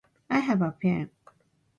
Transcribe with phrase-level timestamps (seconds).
[0.31, 1.11] I have a pen.